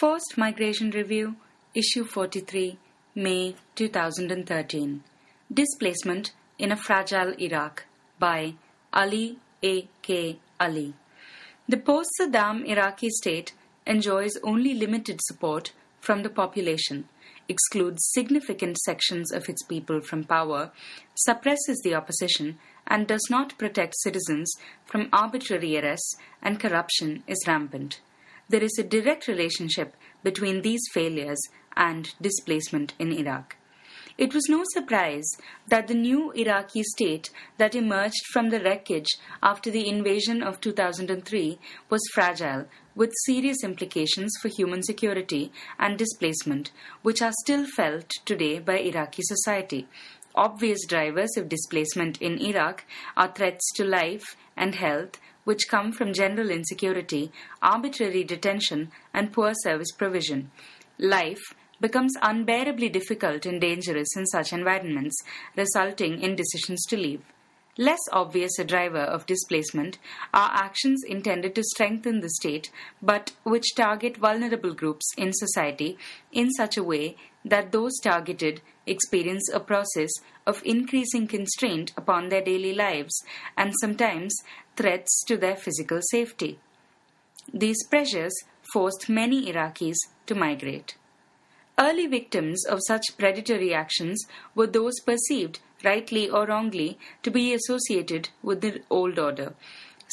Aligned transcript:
Forced 0.00 0.38
Migration 0.38 0.90
Review, 0.92 1.36
Issue 1.74 2.04
43, 2.04 2.78
May 3.16 3.54
2013. 3.74 5.02
Displacement 5.52 6.32
in 6.58 6.72
a 6.72 6.76
Fragile 6.76 7.34
Iraq 7.38 7.84
by 8.18 8.54
Ali 8.94 9.36
A. 9.62 9.86
K. 10.00 10.38
Ali. 10.58 10.94
The 11.68 11.76
post 11.76 12.08
Saddam 12.18 12.66
Iraqi 12.66 13.10
state 13.10 13.52
enjoys 13.86 14.38
only 14.42 14.72
limited 14.72 15.20
support 15.24 15.74
from 16.00 16.22
the 16.22 16.30
population, 16.30 17.06
excludes 17.46 18.08
significant 18.14 18.78
sections 18.78 19.30
of 19.30 19.50
its 19.50 19.62
people 19.64 20.00
from 20.00 20.24
power, 20.24 20.72
suppresses 21.14 21.78
the 21.84 21.94
opposition, 21.94 22.58
and 22.86 23.06
does 23.06 23.26
not 23.28 23.58
protect 23.58 23.94
citizens 23.98 24.50
from 24.86 25.10
arbitrary 25.12 25.76
arrests, 25.76 26.16
and 26.40 26.58
corruption 26.58 27.22
is 27.26 27.44
rampant. 27.46 28.00
There 28.50 28.64
is 28.64 28.76
a 28.80 28.82
direct 28.82 29.28
relationship 29.28 29.94
between 30.24 30.62
these 30.62 30.82
failures 30.92 31.40
and 31.76 32.12
displacement 32.20 32.94
in 32.98 33.12
Iraq. 33.12 33.54
It 34.20 34.34
was 34.34 34.50
no 34.50 34.64
surprise 34.74 35.30
that 35.68 35.88
the 35.88 35.94
new 35.94 36.30
Iraqi 36.32 36.82
state 36.82 37.30
that 37.56 37.74
emerged 37.74 38.22
from 38.34 38.50
the 38.50 38.60
wreckage 38.60 39.08
after 39.42 39.70
the 39.70 39.88
invasion 39.88 40.42
of 40.42 40.60
2003 40.60 41.58
was 41.88 42.02
fragile, 42.12 42.66
with 42.94 43.14
serious 43.24 43.64
implications 43.64 44.36
for 44.42 44.48
human 44.48 44.82
security 44.82 45.50
and 45.78 45.96
displacement, 45.96 46.70
which 47.00 47.22
are 47.22 47.32
still 47.40 47.64
felt 47.64 48.10
today 48.26 48.58
by 48.58 48.76
Iraqi 48.80 49.22
society. 49.22 49.88
Obvious 50.34 50.84
drivers 50.86 51.30
of 51.38 51.48
displacement 51.48 52.20
in 52.20 52.38
Iraq 52.42 52.84
are 53.16 53.32
threats 53.32 53.72
to 53.76 53.84
life 53.84 54.36
and 54.54 54.74
health, 54.74 55.18
which 55.44 55.68
come 55.70 55.92
from 55.92 56.12
general 56.12 56.50
insecurity, 56.50 57.32
arbitrary 57.62 58.22
detention, 58.22 58.90
and 59.14 59.32
poor 59.32 59.54
service 59.62 59.92
provision. 59.92 60.50
Life 60.98 61.54
becomes 61.80 62.12
unbearably 62.22 62.88
difficult 62.88 63.46
and 63.46 63.60
dangerous 63.60 64.16
in 64.16 64.26
such 64.26 64.52
environments, 64.52 65.16
resulting 65.56 66.20
in 66.20 66.36
decisions 66.36 66.84
to 66.86 66.96
leave. 66.96 67.22
Less 67.78 68.00
obvious 68.12 68.58
a 68.58 68.64
driver 68.64 68.98
of 68.98 69.26
displacement 69.26 69.98
are 70.34 70.50
actions 70.52 71.02
intended 71.06 71.54
to 71.54 71.62
strengthen 71.62 72.20
the 72.20 72.28
state, 72.28 72.70
but 73.00 73.32
which 73.44 73.74
target 73.74 74.16
vulnerable 74.16 74.74
groups 74.74 75.06
in 75.16 75.32
society 75.32 75.96
in 76.32 76.50
such 76.50 76.76
a 76.76 76.82
way 76.82 77.16
that 77.44 77.72
those 77.72 77.98
targeted 78.00 78.60
experience 78.86 79.48
a 79.52 79.60
process 79.60 80.10
of 80.46 80.62
increasing 80.64 81.26
constraint 81.26 81.92
upon 81.96 82.28
their 82.28 82.42
daily 82.42 82.74
lives 82.74 83.14
and 83.56 83.72
sometimes 83.80 84.34
threats 84.76 85.24
to 85.26 85.36
their 85.36 85.56
physical 85.56 86.00
safety. 86.10 86.58
These 87.52 87.86
pressures 87.88 88.34
forced 88.72 89.08
many 89.08 89.50
Iraqis 89.50 89.96
to 90.26 90.34
migrate. 90.34 90.96
Early 91.80 92.06
victims 92.06 92.66
of 92.66 92.80
such 92.86 93.16
predatory 93.16 93.72
actions 93.72 94.26
were 94.54 94.66
those 94.66 95.00
perceived, 95.00 95.60
rightly 95.82 96.28
or 96.28 96.44
wrongly, 96.44 96.98
to 97.22 97.30
be 97.30 97.54
associated 97.54 98.28
with 98.42 98.60
the 98.60 98.82
old 98.90 99.18
order. 99.18 99.54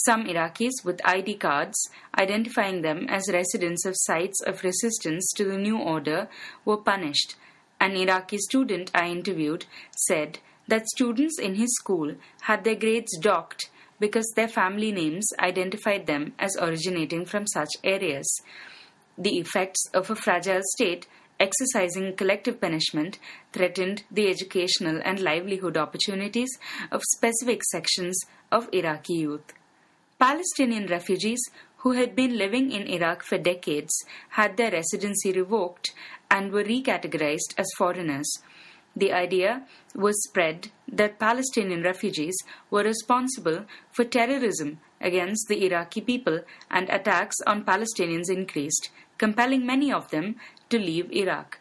Some 0.06 0.28
Iraqis 0.28 0.86
with 0.86 1.06
ID 1.06 1.36
cards 1.36 1.90
identifying 2.18 2.84
them 2.84 3.08
as 3.10 3.30
residents 3.34 3.86
of 3.86 3.96
sites 3.98 4.42
of 4.44 4.64
resistance 4.64 5.34
to 5.34 5.44
the 5.44 5.58
new 5.58 5.78
order 5.78 6.30
were 6.64 6.78
punished. 6.78 7.36
An 7.82 7.98
Iraqi 7.98 8.38
student 8.38 8.90
I 8.96 9.10
interviewed 9.10 9.66
said 10.08 10.40
that 10.70 10.88
students 10.88 11.38
in 11.38 11.56
his 11.56 11.76
school 11.76 12.16
had 12.42 12.64
their 12.64 12.76
grades 12.76 13.18
docked 13.20 13.70
because 14.00 14.32
their 14.36 14.48
family 14.48 14.94
names 14.94 15.28
identified 15.40 16.08
them 16.08 16.34
as 16.40 16.56
originating 16.62 17.26
from 17.26 17.46
such 17.46 17.72
areas. 17.84 18.42
The 19.18 19.38
effects 19.38 19.84
of 19.94 20.10
a 20.10 20.16
fragile 20.16 20.62
state 20.64 21.08
exercising 21.40 22.16
collective 22.16 22.60
punishment 22.60 23.20
threatened 23.54 24.04
the 24.12 24.28
educational 24.30 25.02
and 25.04 25.20
livelihood 25.20 25.78
opportunities 25.78 26.50
of 26.92 27.04
specific 27.04 27.64
sections 27.64 28.20
of 28.52 28.70
Iraqi 28.72 29.14
youth. 29.14 29.54
Palestinian 30.20 30.88
refugees 30.88 31.40
who 31.78 31.92
had 31.92 32.16
been 32.16 32.38
living 32.38 32.72
in 32.72 32.88
Iraq 32.88 33.24
for 33.24 33.38
decades 33.38 33.94
had 34.30 34.58
their 34.58 34.72
residency 34.72 35.32
revoked 35.32 35.92
and 36.32 36.52
were 36.52 36.64
recategorized 36.64 37.54
as 37.58 37.68
foreigners. 37.78 38.30
The 38.96 39.14
idea 39.14 39.64
was 39.94 40.22
spread 40.24 40.70
that 40.92 41.20
Palestinian 41.20 41.84
refugees 41.84 42.36
were 42.72 42.84
responsible 42.84 43.66
for 43.92 44.04
terrorism 44.04 44.80
against 45.00 45.48
the 45.48 45.64
Iraqi 45.66 46.02
people 46.02 46.40
and 46.72 46.90
attacks 46.90 47.36
on 47.46 47.64
Palestinians 47.64 48.30
increased, 48.30 48.90
compelling 49.20 49.66
many 49.66 49.94
of 49.94 50.10
them 50.10 50.36
to 50.70 50.80
leave 50.80 51.12
Iraq. 51.12 51.60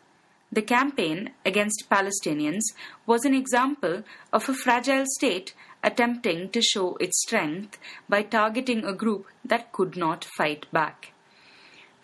The 0.52 0.62
campaign 0.62 1.30
against 1.44 1.90
Palestinians 1.90 2.62
was 3.04 3.24
an 3.24 3.34
example 3.34 4.04
of 4.32 4.48
a 4.48 4.54
fragile 4.54 5.04
state 5.16 5.54
attempting 5.82 6.50
to 6.50 6.62
show 6.62 6.96
its 6.96 7.20
strength 7.22 7.78
by 8.08 8.22
targeting 8.22 8.84
a 8.84 8.94
group 8.94 9.26
that 9.44 9.72
could 9.72 9.96
not 9.96 10.24
fight 10.24 10.66
back. 10.72 11.12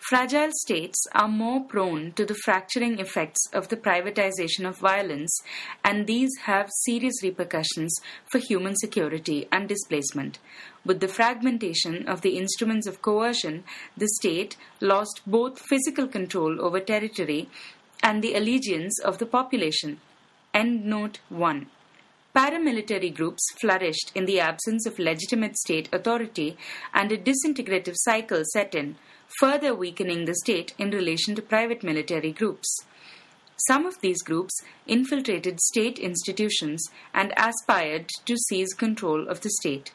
Fragile 0.09 0.51
states 0.51 1.07
are 1.13 1.29
more 1.29 1.63
prone 1.63 2.11
to 2.13 2.25
the 2.25 2.35
fracturing 2.35 2.99
effects 2.99 3.47
of 3.53 3.69
the 3.69 3.77
privatization 3.77 4.67
of 4.67 4.77
violence, 4.77 5.41
and 5.81 6.07
these 6.07 6.29
have 6.43 6.69
serious 6.83 7.23
repercussions 7.23 7.95
for 8.29 8.39
human 8.39 8.75
security 8.75 9.47
and 9.49 9.69
displacement. 9.69 10.39
With 10.83 10.99
the 10.99 11.07
fragmentation 11.07 12.05
of 12.05 12.19
the 12.19 12.37
instruments 12.37 12.85
of 12.85 13.01
coercion, 13.01 13.63
the 13.95 14.09
state 14.09 14.57
lost 14.81 15.21
both 15.25 15.57
physical 15.57 16.07
control 16.07 16.59
over 16.59 16.81
territory 16.81 17.49
and 18.01 18.21
the 18.21 18.33
allegiance 18.33 18.99
of 18.99 19.19
the 19.19 19.25
population. 19.25 20.01
End 20.53 20.83
note 20.83 21.19
1. 21.29 21.67
Paramilitary 22.35 23.13
groups 23.13 23.43
flourished 23.61 24.11
in 24.15 24.25
the 24.25 24.39
absence 24.39 24.87
of 24.87 24.97
legitimate 24.97 25.55
state 25.55 25.87
authority, 25.93 26.57
and 26.91 27.11
a 27.11 27.17
disintegrative 27.17 27.93
cycle 27.95 28.41
set 28.53 28.73
in 28.73 28.95
further 29.39 29.75
weakening 29.75 30.25
the 30.25 30.33
state 30.33 30.73
in 30.79 30.89
relation 30.89 31.35
to 31.35 31.43
private 31.43 31.83
military 31.83 32.31
groups. 32.31 32.85
Some 33.67 33.85
of 33.85 34.01
these 34.01 34.23
groups 34.23 34.53
infiltrated 34.87 35.59
state 35.61 35.99
institutions 35.99 36.89
and 37.13 37.33
aspired 37.37 38.09
to 38.25 38.35
seize 38.35 38.73
control 38.73 39.27
of 39.27 39.41
the 39.41 39.51
state. 39.61 39.93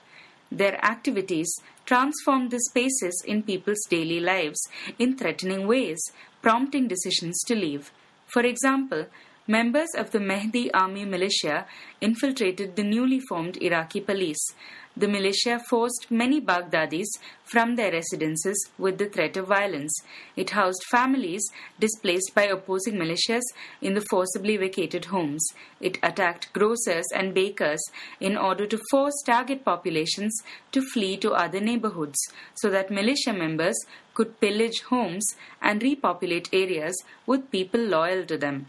Their 0.51 0.83
activities 0.85 1.53
transformed 1.87 2.53
the 2.53 2.61
spaces 2.61 3.21
in 3.27 3.43
people's 3.43 3.85
daily 3.91 4.21
lives 4.21 4.61
in 4.99 5.17
threatening 5.17 5.67
ways, 5.67 6.01
prompting 6.41 6.87
decisions 6.87 7.43
to 7.49 7.57
leave. 7.57 7.91
For 8.27 8.43
example, 8.43 9.07
members 9.49 9.89
of 9.97 10.11
the 10.13 10.19
Mehdi 10.19 10.71
army 10.73 11.05
militia 11.05 11.67
infiltrated 12.01 12.77
the 12.77 12.85
newly 12.85 13.19
formed 13.19 13.57
Iraqi 13.61 14.01
police 14.01 14.53
the 14.99 15.07
militia 15.07 15.61
forced 15.69 16.11
many 16.11 16.41
Baghdadis 16.41 17.07
from 17.45 17.77
their 17.77 17.93
residences 17.93 18.69
with 18.79 18.99
the 18.99 19.09
threat 19.09 19.37
of 19.37 19.47
violence. 19.47 19.93
It 20.35 20.51
housed 20.51 20.83
families 20.91 21.49
displaced 21.79 22.35
by 22.35 22.47
opposing 22.47 22.97
militias 22.97 23.45
in 23.81 23.95
the 23.95 24.05
forcibly 24.11 24.57
vacated 24.57 25.05
homes. 25.05 25.47
It 25.81 25.99
attacked 26.03 26.53
grocers 26.53 27.07
and 27.15 27.33
bakers 27.33 27.81
in 28.19 28.37
order 28.37 28.67
to 28.67 28.81
force 28.91 29.23
target 29.25 29.65
populations 29.65 30.43
to 30.73 30.83
flee 30.83 31.17
to 31.19 31.33
other 31.33 31.61
neighborhoods 31.61 32.19
so 32.55 32.69
that 32.71 32.91
militia 32.91 33.33
members 33.33 33.77
could 34.15 34.41
pillage 34.41 34.81
homes 34.91 35.37
and 35.63 35.81
repopulate 35.81 36.49
areas 36.53 36.97
with 37.25 37.53
people 37.53 37.81
loyal 37.81 38.27
to 38.27 38.37
them. 38.37 38.67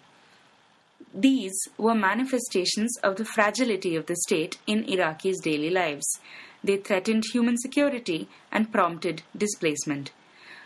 These 1.13 1.57
were 1.77 1.95
manifestations 1.95 2.95
of 3.03 3.15
the 3.15 3.25
fragility 3.25 3.95
of 3.95 4.05
the 4.05 4.15
state 4.15 4.59
in 4.67 4.83
Iraqis' 4.83 5.41
daily 5.41 5.69
lives. 5.69 6.19
They 6.63 6.77
threatened 6.77 7.23
human 7.31 7.57
security 7.57 8.27
and 8.51 8.71
prompted 8.71 9.23
displacement. 9.35 10.11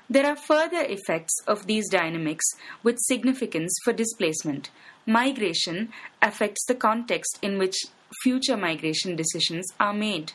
There 0.10 0.26
are 0.26 0.36
further 0.36 0.82
effects 0.82 1.34
of 1.48 1.66
these 1.66 1.90
dynamics 1.90 2.46
with 2.84 3.00
significance 3.00 3.74
for 3.84 3.94
displacement. 3.94 4.70
Migration 5.06 5.94
affects 6.22 6.66
the 6.66 6.76
context 6.76 7.40
in 7.42 7.58
which 7.58 7.76
future 8.22 8.58
migration 8.58 9.16
decisions 9.16 9.68
are 9.80 9.94
made. 9.94 10.34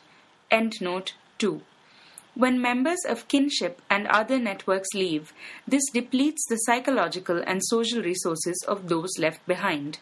End 0.49 0.73
note 0.81 1.13
2. 1.37 1.61
When 2.35 2.61
members 2.61 2.99
of 3.07 3.27
kinship 3.27 3.81
and 3.89 4.07
other 4.07 4.39
networks 4.39 4.93
leave, 4.93 5.33
this 5.67 5.83
depletes 5.93 6.45
the 6.47 6.57
psychological 6.57 7.43
and 7.45 7.61
social 7.65 8.01
resources 8.01 8.63
of 8.67 8.87
those 8.87 9.17
left 9.17 9.45
behind. 9.45 9.99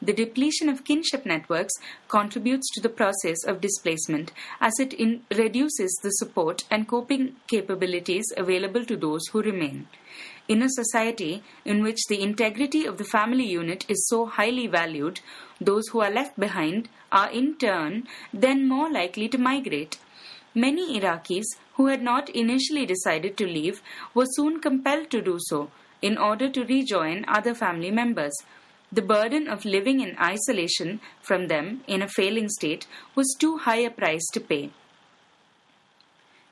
The 0.00 0.12
depletion 0.12 0.68
of 0.68 0.84
kinship 0.84 1.24
networks 1.24 1.72
contributes 2.08 2.70
to 2.74 2.80
the 2.80 2.88
process 2.88 3.44
of 3.44 3.60
displacement 3.60 4.32
as 4.60 4.78
it 4.78 4.92
in- 4.92 5.22
reduces 5.34 5.98
the 6.02 6.10
support 6.10 6.64
and 6.70 6.86
coping 6.86 7.36
capabilities 7.46 8.26
available 8.36 8.84
to 8.84 8.96
those 8.96 9.26
who 9.32 9.42
remain. 9.42 9.88
In 10.46 10.62
a 10.62 10.68
society 10.68 11.42
in 11.64 11.82
which 11.82 12.06
the 12.08 12.20
integrity 12.20 12.84
of 12.84 12.98
the 12.98 13.04
family 13.04 13.46
unit 13.46 13.86
is 13.88 14.06
so 14.08 14.26
highly 14.26 14.66
valued, 14.66 15.20
those 15.60 15.88
who 15.88 16.00
are 16.00 16.10
left 16.10 16.38
behind 16.38 16.88
are 17.10 17.30
in 17.30 17.56
turn 17.56 18.06
then 18.32 18.68
more 18.68 18.90
likely 18.90 19.28
to 19.28 19.38
migrate. 19.38 19.98
Many 20.54 21.00
Iraqis 21.00 21.46
who 21.74 21.86
had 21.86 22.02
not 22.02 22.28
initially 22.30 22.86
decided 22.86 23.36
to 23.36 23.46
leave 23.46 23.82
were 24.14 24.26
soon 24.26 24.60
compelled 24.60 25.10
to 25.10 25.20
do 25.20 25.38
so 25.40 25.70
in 26.02 26.18
order 26.18 26.48
to 26.50 26.64
rejoin 26.64 27.24
other 27.26 27.54
family 27.54 27.90
members. 27.90 28.32
The 28.92 29.02
burden 29.02 29.48
of 29.48 29.64
living 29.64 30.00
in 30.00 30.16
isolation 30.18 31.00
from 31.20 31.48
them 31.48 31.82
in 31.86 32.02
a 32.02 32.08
failing 32.08 32.48
state 32.48 32.86
was 33.14 33.34
too 33.38 33.58
high 33.58 33.80
a 33.80 33.90
price 33.90 34.26
to 34.32 34.40
pay. 34.40 34.70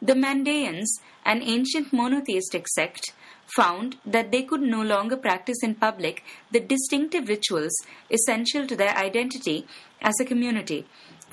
The 0.00 0.14
Mandaeans, 0.14 0.88
an 1.24 1.42
ancient 1.42 1.92
monotheistic 1.92 2.66
sect, 2.66 3.12
found 3.54 3.96
that 4.04 4.32
they 4.32 4.42
could 4.42 4.62
no 4.62 4.82
longer 4.82 5.16
practice 5.16 5.62
in 5.62 5.74
public 5.74 6.24
the 6.50 6.58
distinctive 6.58 7.28
rituals 7.28 7.76
essential 8.10 8.66
to 8.66 8.74
their 8.74 8.96
identity 8.96 9.66
as 10.00 10.18
a 10.18 10.24
community 10.24 10.86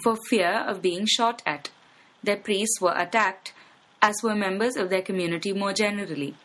for 0.03 0.17
fear 0.29 0.63
of 0.67 0.81
being 0.81 1.05
shot 1.07 1.41
at. 1.45 1.71
Their 2.21 2.37
priests 2.37 2.79
were 2.79 2.93
attacked, 2.95 3.53
as 4.01 4.15
were 4.23 4.35
members 4.35 4.75
of 4.75 4.89
their 4.89 5.01
community 5.01 5.53
more 5.53 5.73
generally. 5.73 6.35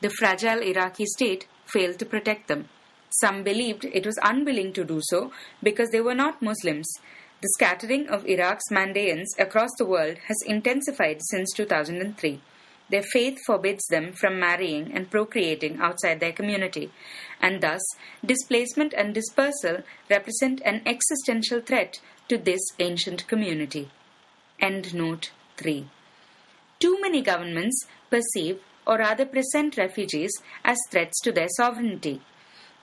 The 0.00 0.10
fragile 0.10 0.60
Iraqi 0.60 1.06
state 1.06 1.46
failed 1.66 1.98
to 1.98 2.06
protect 2.06 2.48
them. 2.48 2.68
Some 3.10 3.42
believed 3.42 3.84
it 3.84 4.04
was 4.04 4.18
unwilling 4.22 4.72
to 4.74 4.84
do 4.84 5.00
so 5.02 5.32
because 5.62 5.90
they 5.90 6.00
were 6.00 6.14
not 6.14 6.42
Muslims. 6.42 6.90
The 7.40 7.48
scattering 7.54 8.08
of 8.08 8.26
Iraq's 8.26 8.68
Mandaeans 8.70 9.28
across 9.38 9.70
the 9.78 9.86
world 9.86 10.18
has 10.26 10.36
intensified 10.46 11.18
since 11.22 11.52
2003. 11.54 12.40
Their 12.90 13.02
faith 13.02 13.38
forbids 13.46 13.86
them 13.86 14.12
from 14.12 14.40
marrying 14.40 14.92
and 14.92 15.10
procreating 15.10 15.78
outside 15.78 16.20
their 16.20 16.32
community, 16.32 16.90
and 17.40 17.60
thus 17.60 17.82
displacement 18.24 18.94
and 18.94 19.14
dispersal 19.14 19.82
represent 20.10 20.62
an 20.64 20.82
existential 20.86 21.60
threat 21.60 22.00
to 22.28 22.38
this 22.38 22.60
ancient 22.78 23.26
community. 23.28 23.90
End 24.60 24.94
note 24.94 25.30
3. 25.58 25.86
Too 26.80 27.00
many 27.00 27.22
governments 27.22 27.86
perceive 28.10 28.60
or 28.86 28.98
rather 28.98 29.26
present 29.26 29.76
refugees 29.76 30.32
as 30.64 30.78
threats 30.90 31.20
to 31.20 31.32
their 31.32 31.48
sovereignty. 31.56 32.20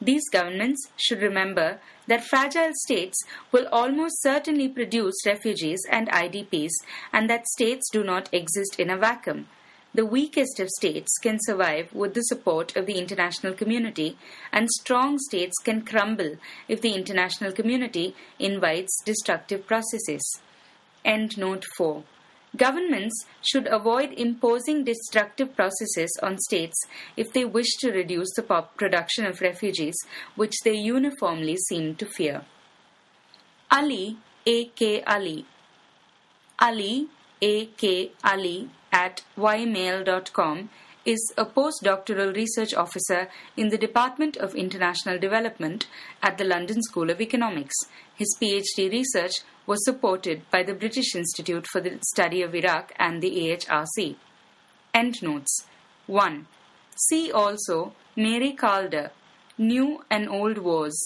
These 0.01 0.29
governments 0.29 0.89
should 0.97 1.21
remember 1.21 1.79
that 2.07 2.25
fragile 2.25 2.71
states 2.83 3.17
will 3.51 3.67
almost 3.71 4.21
certainly 4.21 4.67
produce 4.67 5.25
refugees 5.25 5.81
and 5.89 6.09
IDPs, 6.09 6.71
and 7.13 7.29
that 7.29 7.47
states 7.47 7.89
do 7.89 8.03
not 8.03 8.29
exist 8.33 8.77
in 8.77 8.89
a 8.89 8.97
vacuum. 8.97 9.47
The 9.93 10.05
weakest 10.05 10.59
of 10.59 10.67
states 10.69 11.17
can 11.19 11.37
survive 11.39 11.93
with 11.93 12.13
the 12.13 12.23
support 12.23 12.75
of 12.75 12.85
the 12.85 12.99
international 12.99 13.53
community, 13.53 14.17
and 14.51 14.69
strong 14.69 15.17
states 15.17 15.55
can 15.63 15.83
crumble 15.83 16.35
if 16.67 16.81
the 16.81 16.93
international 16.93 17.53
community 17.53 18.13
invites 18.37 19.01
destructive 19.05 19.65
processes. 19.65 20.41
End 21.05 21.37
note 21.37 21.63
4. 21.77 22.03
Governments 22.55 23.25
should 23.41 23.67
avoid 23.67 24.13
imposing 24.13 24.83
destructive 24.83 25.55
processes 25.55 26.11
on 26.21 26.37
states 26.37 26.77
if 27.17 27.33
they 27.33 27.43
wish 27.43 27.69
to 27.79 27.91
reduce 27.91 28.31
the 28.35 28.43
production 28.77 29.25
of 29.25 29.41
refugees, 29.41 29.95
which 30.35 30.53
they 30.63 30.73
uniformly 30.75 31.57
seem 31.57 31.95
to 31.95 32.05
fear. 32.05 32.45
Ali 33.71 34.17
A.K. 34.45 35.03
Ali 35.03 35.45
Ali 36.59 37.07
A.K. 37.41 38.11
Ali 38.23 38.69
at 38.91 39.23
ymail.com 39.37 40.69
is 41.05 41.33
a 41.37 41.45
postdoctoral 41.45 42.35
research 42.35 42.73
officer 42.73 43.29
in 43.55 43.69
the 43.69 43.77
Department 43.77 44.35
of 44.37 44.55
International 44.55 45.19
Development 45.19 45.87
at 46.23 46.37
the 46.37 46.43
London 46.43 46.81
School 46.81 47.11
of 47.11 47.21
Economics. 47.21 47.75
His 48.15 48.35
PhD 48.41 48.91
research 48.91 49.41
was 49.67 49.85
supported 49.85 50.41
by 50.49 50.63
the 50.63 50.73
British 50.73 51.15
Institute 51.15 51.67
for 51.67 51.79
the 51.79 51.99
Study 52.01 52.41
of 52.41 52.55
Iraq 52.55 52.91
and 52.97 53.21
the 53.21 53.29
AHRC. 53.29 54.15
Endnotes 54.93 55.65
1. 56.07 56.47
See 57.09 57.31
also 57.31 57.93
Mary 58.15 58.55
Kaldor, 58.57 59.11
New 59.57 60.03
and 60.09 60.27
Old 60.27 60.57
Wars, 60.57 60.99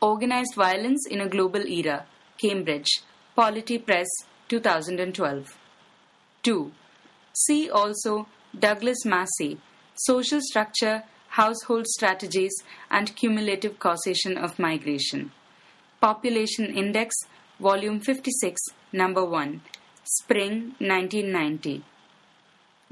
Organized 0.00 0.54
Violence 0.54 1.06
in 1.08 1.20
a 1.20 1.28
Global 1.28 1.66
Era, 1.66 2.06
Cambridge, 2.40 3.02
Polity 3.36 3.78
Press, 3.78 4.08
2012. 4.48 5.58
2. 6.42 6.72
See 7.34 7.70
also 7.70 8.26
Douglas 8.56 9.04
Massey, 9.04 9.58
Social 9.94 10.40
Structure, 10.40 11.02
Household 11.30 11.86
Strategies, 11.86 12.54
and 12.90 13.14
Cumulative 13.16 13.78
Causation 13.78 14.38
of 14.38 14.58
Migration. 14.58 15.32
Population 16.00 16.64
Index, 16.66 17.14
Volume 17.60 18.00
56, 18.00 18.62
Number 18.92 19.24
1, 19.24 19.60
Spring 20.04 20.74
1990. 20.78 21.82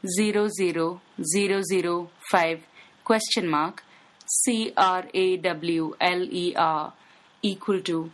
00005 0.04 2.60
question 3.04 3.48
mark 3.48 3.84
c 4.26 4.74
r 4.76 5.08
a 5.14 5.38
w 5.38 5.96
l 6.00 6.28
e 6.32 6.56
r 6.56 6.94
equal 7.42 7.82
to 7.82 8.10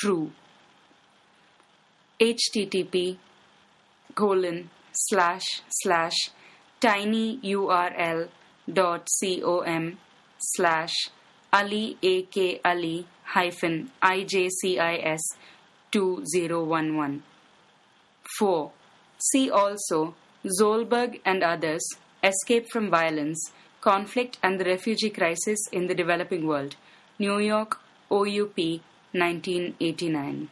true. 0.00 0.30
http 2.20 3.16
colon 4.14 4.58
slash 4.92 5.46
slash 5.80 6.16
tinyurl 6.80 8.28
dot 8.78 9.06
com 9.44 9.84
slash 10.38 10.94
ali 11.58 11.84
ak 12.14 12.36
ali 12.70 12.96
hyphen 13.34 13.76
ijcis 14.02 15.22
2011 15.92 17.22
4 18.40 18.70
see 19.28 19.50
also 19.50 20.14
Zolberg 20.58 21.20
and 21.24 21.42
others 21.42 21.84
Escape 22.22 22.66
from 22.72 22.90
Violence 22.90 23.40
Conflict 23.80 24.38
and 24.42 24.60
the 24.60 24.64
Refugee 24.64 25.10
Crisis 25.10 25.60
in 25.72 25.86
the 25.86 25.94
Developing 25.94 26.46
World 26.46 26.76
New 27.18 27.38
York 27.38 27.78
OUP 28.10 28.58
1989 29.14 30.48